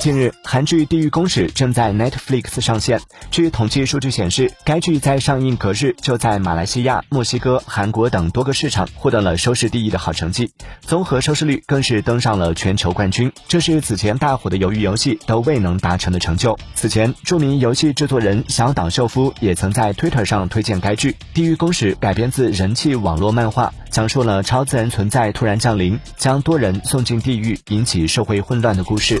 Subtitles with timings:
[0.00, 3.00] 近日，韩剧《地狱公使》正在 Netflix 上线。
[3.32, 13.32] 据统计数据显示，该剧在上映隔日就在马来西亚、墨西哥、韩国等多个市场获得了收视第一的好成绩，综合收视率更是登上了全球冠军。
[13.48, 16.56] 这是此前大火的《鱿鱼游戏》都未能达成的成就。
[16.76, 29.18] 此前著名游戏制作人小岛秀夫也曾在 Twitter 上推荐该剧，《地狱公使》改编自人气网络漫画，讲述了超自然存在突然降临，将多人送进地狱，引起社会混乱的故事。